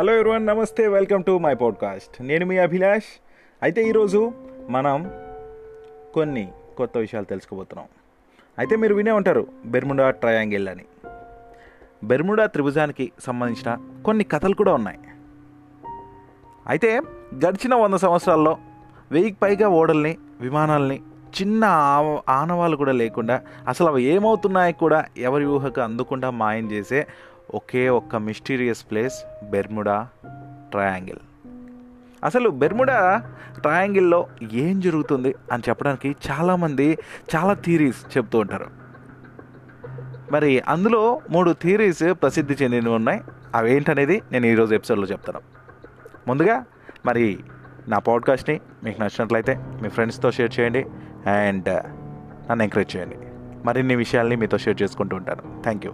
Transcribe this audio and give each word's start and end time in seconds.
Hello 0.00 0.14
everyone 0.14 0.46
నమస్తే 0.46 0.88
welcome 0.88 1.24
to 1.24 1.38
my 1.38 1.54
podcast 1.54 2.22
నేను 2.22 2.46
మీ 2.46 2.58
అభిలాష్. 2.58 3.04
అయితే 3.62 3.82
ఈరోజు 3.82 4.32
మనం 4.68 5.10
కొన్ని 6.14 6.52
కొత్త 6.76 6.98
విషయాలు 6.98 7.24
తెలుసుకోబోతున్నాం. 7.24 7.86
అయితే 8.58 8.76
మీరు 8.76 8.94
వినే 8.94 9.10
ఉంటారు 9.10 9.46
బెర్ముడా 9.64 10.10
ట్రయాంగిల్ 10.10 10.68
అని. 10.68 10.84
బెర్ముడా 12.04 12.46
త్రిభుజానికి 12.46 13.12
సంబంధించిన 13.20 14.02
కొన్ని 14.04 14.24
కథలు 14.24 14.54
కూడా 14.54 14.74
ఉన్నాయి. 14.74 14.98
అయితే 16.66 17.00
గడిచిన 17.46 17.74
వంద 17.74 17.94
సంవత్సరాల్లో 17.94 18.58
వెయ్యికి 19.12 19.36
పైగా 19.42 19.68
ఓడల్ని 19.68 20.18
విమానాల్ని 20.40 21.02
చిన్న 21.42 21.64
ఆనవాళ్ళు 22.28 22.76
కూడా 22.76 22.92
లేకుండా 22.92 23.42
అసలు 23.68 23.86
అవి 23.86 24.02
ఏమవుతున్నాయి 24.02 24.72
కూడా 24.72 25.04
ఎవరి 25.16 25.46
ఊహకు 25.46 25.80
అందకుండా 25.80 26.30
మాయం 26.30 26.72
చేసే 26.72 27.06
ఒకే 27.54 27.88
ఒక్క 27.88 28.16
మిస్టీరియస్ 28.16 28.86
ప్లేస్ 28.90 29.44
బెర్ముడా 29.44 30.08
ట్రయాంగిల్. 30.70 31.18
అసలు 32.24 32.50
బెర్ముడా 32.50 33.24
ట్రయాంగిల్లో 33.60 34.26
ఏం 34.52 34.80
జరుగుతుంది 34.80 35.34
అని 35.52 35.62
చెప్పడానికి 35.68 36.16
చాలామంది 36.30 36.98
చాలా 37.36 37.54
థీరీస్ 37.54 38.16
చెప్తూ 38.16 38.38
ఉంటారు. 38.38 38.66
మరి 40.32 40.60
అందులో 40.60 41.20
మూడు 41.30 41.54
థీరీస్ 41.62 42.02
ప్రసిద్ధి 42.12 42.54
చెందినవి 42.62 42.94
ఉన్నాయి. 42.94 43.20
అవి 43.54 43.72
ఏంటనేది 43.72 44.22
నేను 44.32 44.46
ఈరోజు 44.46 44.74
ఎపిసోడ్లో 44.74 45.06
చెప్తాను. 45.06 45.40
ముందుగా 46.28 46.64
మరి 47.06 47.38
నా 47.88 47.98
పాడ్కాస్ట్ని 47.98 48.60
మీకు 48.84 49.00
నచ్చినట్లయితే 49.00 49.60
మీ 49.82 49.88
ఫ్రెండ్స్తో 49.88 50.30
షేర్ 50.30 50.60
చేయండి 50.60 50.86
అండ్ 51.30 51.68
నన్ను 52.50 52.62
ఎంకరేజ్ 52.62 52.96
చేయండి. 52.96 53.16
మరిన్ని 53.64 53.96
విషయాల్ని 53.96 54.36
మీతో 54.36 54.58
షేర్ 54.58 54.82
చేసుకుంటూ 54.82 55.16
ఉంటాను. 55.16 55.62
Thank 55.62 55.86
you. 55.86 55.92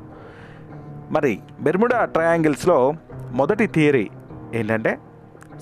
మరి 1.10 1.38
బెర్ముడా 1.60 2.05
ట్రయాంగిల్స్లో 2.05 2.94
మొదటి 3.33 3.67
థియరీ 3.67 4.11
ఏంటంటే 4.55 4.98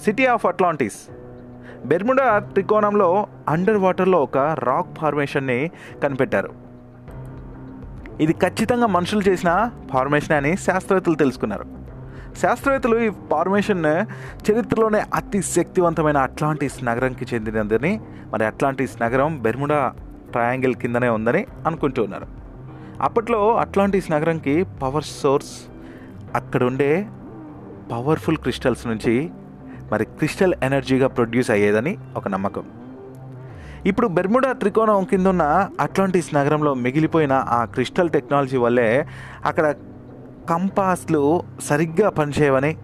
సిటీ 0.04 0.26
ఆఫ్ 0.26 0.46
అట్లాంటిస్. 0.46 1.10
బెర్ముడా 1.86 2.38
త్రికోణంలో 2.38 3.26
అండర్ 3.48 3.76
వాటర్లో 3.76 4.22
ఒక 4.22 4.38
రాక్ 4.38 4.98
ఫార్మేషన్ని 4.98 5.70
కనిపెట్టారు. 6.02 6.52
ఇది 8.20 8.32
ఖచ్చితంగా 8.32 8.86
మనుషులు 8.86 9.28
చేసిన 9.28 9.70
ఫార్మేషన్ 9.92 10.36
అని 10.36 10.56
శాస్త్రవేత్తలు 10.56 11.14
తెలుసుకున్నారు. 11.14 11.64
శాస్త్రవేత్తలు 12.42 12.96
ఈ 12.96 13.10
ఫార్మేషన్ 13.30 13.84
చరిత్రలోనే 14.50 15.00
అతి 15.14 15.42
శక్తివంతమైన 15.42 16.16
అట్లాంటిస్ 16.16 16.84
నగరంకి 16.84 17.34
చెందినదని 17.34 18.00
మరి 18.32 18.44
అట్లాంటిస్ 18.44 19.02
నగరం 19.02 19.42
బెర్ముడా 19.42 19.92
ట్రయాంగిల్ 20.32 20.74
కిందనే 20.74 21.08
ఉందని 21.08 21.46
అనుకుంటూ 21.66 22.02
ఉన్నారు. 22.02 22.43
అప్పట్లో 23.00 23.56
అట్లాంటిస్ 23.56 24.10
నగరంకి 24.10 24.66
పవర్ 24.82 25.04
సోర్స్ 25.04 25.66
అక్కడ 26.34 26.64
ఉండే 26.64 27.06
పవర్ఫుల్ 27.92 28.36
క్రిస్టల్స్ 28.36 28.86
నుంచి 28.86 29.30
మరి 29.92 30.04
క్రిస్టల్ 30.04 30.54
ఎనర్జీగా 30.62 31.08
ప్రొడ్యూస్ 31.08 31.50
అయ్యేదని 31.50 31.98
ఒక 32.16 32.28
నమ్మకం. 32.28 32.64
ఇప్పుడు 33.86 34.06
బెర్ముడా 34.06 34.52
త్రికోణం 34.52 35.04
కింద 35.04 35.26
ఉన్న 35.26 35.70
అట్లాంటిస్ 35.80 36.34
నగరంలో 36.34 36.74
మిగిలిపోయిన 36.74 37.32
ఆ 37.32 37.64
క్రిస్టల్ 37.64 38.10
టెక్నాలజీ 38.10 38.56
వల్లే 38.56 39.06
అక్కడ 39.44 39.74
కంపాస్లు 40.50 41.42
సరిగ్గా 41.62 42.10
పనిచేయవని 42.10 42.76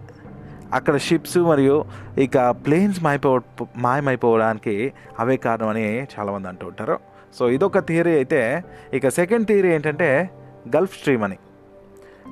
అక్కడ 0.73 0.97
షిప్స్ 0.97 1.37
మరియు 1.37 1.85
ఇక 2.17 2.49
ప్లేన్స్ 2.49 3.03
మాయపో 3.03 3.41
మాయమైపోవడానికి 3.77 4.93
అవే 5.19 5.37
కారణమని 5.37 6.03
చాలామంది 6.03 6.47
అంటూ 6.47 6.67
ఉంటారు. 6.67 7.10
సో 7.37 7.49
ఇదొక 7.49 7.79
థియరీ 7.79 8.15
అయితే 8.15 8.63
ఇక 8.93 9.07
సెకండ్ 9.07 9.47
థియరీ 9.47 9.69
ఏంటంటే 9.73 10.29
గల్ఫ్ 10.75 10.97
స్ట్రీమ్ 10.97 11.23
అని. 11.23 11.37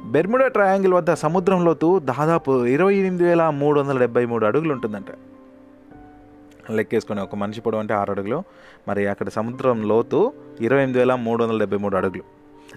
బెర్ముడా 0.05 0.47
ట్రయాంగిల్ 0.47 0.93
వద్ద 0.93 1.13
సముద్రం 1.13 1.65
లోతు 1.65 1.99
దాదాపు 1.99 2.65
ఇరవై 2.65 2.95
ఎనిమిది 2.95 3.23
వేల 3.23 3.49
మూడు 3.49 3.79
వందల 3.79 3.99
డెబ్బై 3.99 4.25
మూడు 4.25 4.45
అడుగులు 4.45 4.73
ఉంటుందంట 4.73 5.05
లెక్కేసుకొని 6.71 7.21
ఒక 7.21 7.35
మనిషి 7.35 7.61
పొడవు 7.61 7.79
అంటే 7.79 7.93
ఆరు 7.93 8.11
అడుగులు. 8.11 8.43
మరి 8.87 9.07
అక్కడ 9.07 9.29
సముద్రం 9.29 9.87
లోతు 9.87 10.33
ఇరవై 10.61 10.79
ఎనిమిది 10.79 10.99
వేల 10.99 11.15
మూడు 11.15 11.43
వందల 11.43 11.59
డెబ్బై 11.59 11.77
మూడు 11.77 11.95
అడుగులు. 11.97 12.23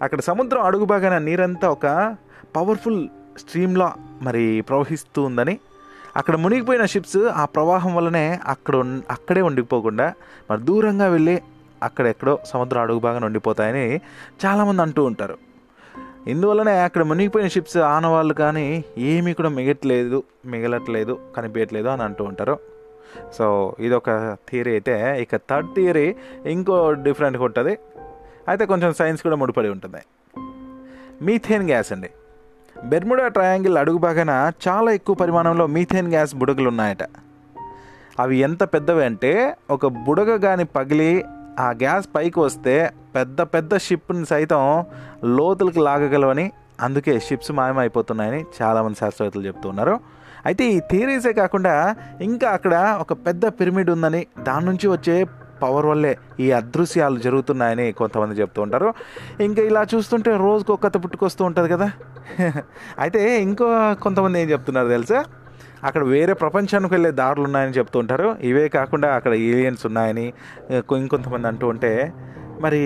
అక్కడ 0.02 0.20
సముద్రం 0.20 0.62
అడుగు 0.62 0.84
భాగాన 0.84 1.18
నీరంతా 1.18 1.70
ఒక 1.70 2.16
పవర్ఫుల్ 2.56 3.08
స్ట్రీమ్లా 3.38 3.92
మరి 4.22 4.64
ప్రవహిస్తూ 4.68 5.22
ఉందని 5.22 5.58
అక్కడ 6.16 6.36
మునిగిపోయిన 6.36 6.84
షిప్స్ 6.84 7.16
ఆ 7.16 7.44
ప్రవాహం 7.44 7.94
వల్లనే 7.94 8.40
అక్కడ 8.44 9.00
అక్కడే 9.10 9.42
ఉండిపోకుండా 9.42 10.14
మరి 10.50 10.60
దూరంగా 10.60 11.08
వెళ్ళి 11.08 11.42
అక్కడెక్కడో 11.82 12.38
సముద్రం 12.46 12.82
అడుగు 12.82 12.98
భాగం 12.98 13.22
ఉండిపోతాయని 13.24 13.86
చాలామంది 14.44 14.82
అంటూ 14.82 15.04
ఉంటారు. 15.04 15.36
ఇందువల్లనే 16.28 16.74
అక్కడ 16.80 17.02
మునిగిపోయిన 17.02 17.48
షిప్స్ 17.48 17.76
ఆనవాళ్ళు 17.76 18.34
కానీ 18.34 18.66
ఏమీ 18.98 19.32
కూడా 19.32 19.48
మిగట్లేదు 19.48 20.22
మిగలట్లేదు 20.46 21.14
కనిపించట్లేదు 21.36 21.88
అని 21.88 22.02
అంటూ 22.02 22.24
ఉంటారు. 22.24 22.56
సో 23.38 23.46
ఇది 23.80 23.94
ఒక 23.94 24.10
థియరీ 24.50 24.72
అయితే 24.72 24.94
ఇక 25.22 25.36
థర్డ్ 25.36 25.70
థియరీ 25.76 26.08
ఇంకో 26.46 26.76
డిఫరెంట్గా 26.92 27.44
ఉంటుంది 27.44 27.74
అయితే 28.48 28.66
కొంచెం 28.66 28.92
సైన్స్ 28.92 29.22
కూడా 29.22 29.36
ముడిపడి 29.36 29.68
ఉంటుంది. 29.68 30.02
మీథేన్ 31.22 31.66
గ్యాస్ 31.70 31.92
అండి. 31.92 32.10
బెర్ముడా 32.84 33.26
ట్రయాంగిల్ 33.28 33.76
అడుగు 33.78 33.98
భాగాన 33.98 34.52
చాలా 34.68 34.90
ఎక్కువ 34.92 35.16
పరిమాణంలో 35.16 35.66
మీథేన్ 35.66 36.08
గ్యాస్ 36.08 36.32
బుడగలు 36.34 36.68
ఉన్నాయట 36.68 37.04
అవి 38.20 38.36
ఎంత 38.38 38.62
పెద్దవి 38.74 39.04
అంటే 39.04 39.32
ఒక 39.70 39.86
బుడగ 39.86 40.30
కానీ 40.36 40.64
పగిలి 40.64 41.24
ఆ 41.58 41.72
గ్యాస్ 41.72 42.08
పైకి 42.16 42.40
వస్తే 42.40 42.92
పెద్ద 43.14 43.40
పెద్ద 43.42 43.76
షిప్ని 43.76 44.26
సైతం 44.26 44.84
లోతులకు 45.24 45.80
లాగగలవని 45.80 46.50
అందుకే 46.80 47.20
షిప్స్ 47.20 47.52
మాయమైపోతున్నాయని 47.52 48.44
చాలామంది 48.62 48.98
శాస్త్రవేత్తలు 48.98 49.42
చెప్తున్నారు 49.42 50.00
అయితే 50.46 50.64
ఈ 50.64 50.80
థియరీసే 50.90 51.32
కాకుండా 51.32 51.96
ఇంకా 52.20 52.48
అక్కడ 52.50 52.96
ఒక 53.00 53.12
పెద్ద 53.12 53.46
పిరమిడ్ 53.46 53.90
ఉందని 53.90 54.26
దాని 54.38 54.66
నుంచి 54.66 54.88
వచ్చే 54.88 55.24
పవర్ 55.62 55.86
వల్లే 55.86 56.16
ఈ 56.40 56.50
అదృశ్యాలు 56.50 57.18
జరుగుతున్నాయని 57.18 57.92
కొంతమంది 57.92 58.34
చెప్తూ 58.34 58.62
ఉంటారు. 58.62 58.94
ఇంకా 59.40 59.62
ఇలా 59.62 59.82
చూస్తుంటే 59.82 60.36
రోజుకు 60.36 60.72
ఒక్కత 60.72 61.04
పుట్టుకొస్తూ 61.04 61.44
ఉంటుంది 61.44 61.68
కదా. 61.68 61.92
అయితే 62.98 63.42
ఇంకో 63.42 63.94
కొంతమంది 64.00 64.40
ఏం 64.40 64.50
చెప్తున్నారు 64.50 64.88
తెలుసా? 64.88 65.24
అక్కడ 65.84 66.02
వేరే 66.04 66.32
ప్రపంచానికి 66.32 66.94
వెళ్ళే 66.94 67.10
దారులు 67.10 67.44
ఉన్నాయని 67.44 67.72
చెప్తూ 67.72 67.98
ఉంటారు. 67.98 68.28
ఇవే 68.50 68.68
కాకుండా 68.68 69.08
అక్కడ 69.14 69.34
ఏలియన్స్ 69.34 69.86
ఉన్నాయని 69.86 70.26
ఇంకొంతమంది 70.96 71.48
అంటూ 71.48 71.68
ఉంటే 71.68 72.12
మరి 72.60 72.82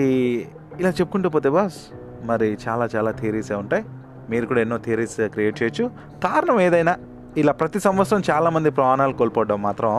ఇలా 0.79 0.89
చెప్పుకుంటూ 0.89 1.29
పోతే 1.29 1.49
బాస్ 1.49 1.79
మరి 2.23 2.57
చాలా 2.67 2.89
చాలా 2.95 3.11
థియరీసే 3.11 3.55
ఉంటాయి. 3.55 3.83
మీరు 4.29 4.45
కూడా 4.45 4.61
ఎన్నో 4.61 4.77
థియరీస్ 4.77 5.19
క్రియేట్ 5.35 5.63
చేయొచ్చు. 5.63 5.85
కారణం 6.23 6.57
ఏదైనా 6.61 6.95
ఇలా 7.37 7.53
ప్రతి 7.53 7.79
సంవత్సరం 7.79 8.21
చాలామంది 8.29 8.69
ప్రాణాలు 8.71 9.13
కోల్పోవడం 9.13 9.61
మాత్రం 9.61 9.91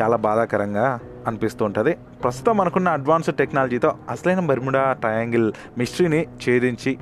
చాలా 0.00 0.16
బాధాకరంగా 0.16 0.86
అనిపిస్తూ 1.26 1.64
ఉంటుంది. 1.64 1.92
ప్రస్తుతం 2.22 2.56
మనకున్న 2.56 2.88
అడ్వాన్స్డ్ 2.88 3.36
టెక్నాలజీతో 3.36 3.90
అసలైన 4.10 4.40
బర్ముడా 4.50 4.92
ట్రయాంగిల్ 4.92 5.52
మిస్టరీని 5.78 6.20
ఛేదించి 6.44 6.92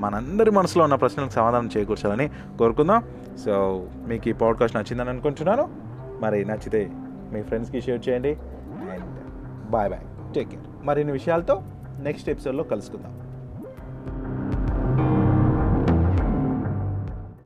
మనందరి 0.00 0.50
మనసులో 0.50 0.84
ఉన్న 0.84 0.94
ప్రశ్నలకు 0.94 1.30
సమాధానం 1.30 1.70
చేకూర్చాలని 1.76 2.28
కోరుకుందాం. 2.28 3.02
సో 3.44 3.86
మీకు 4.08 4.28
ఈ 4.28 4.32
పాడ్కాస్ట్ 4.32 4.76
నచ్చిందని 4.76 5.08
అనుకుంటున్నాను. 5.08 5.68
మరి 6.20 6.44
నచ్చితే 6.44 6.90
మీ 7.32 7.42
ఫ్రెండ్స్కి 7.42 7.80
షేర్ 7.80 8.08
చేయండి. 8.08 8.28
And 8.28 9.70
bye 9.70 9.90
bye. 9.90 10.32
Take 10.34 10.48
care. 10.48 10.62
మరిన్ని 10.82 11.12
విషయాలతో 11.12 11.62
నెక్స్ట్ 12.02 12.28
ఎపిసోడ్లో 12.28 12.64
కలుసుకుందాం. 12.64 13.23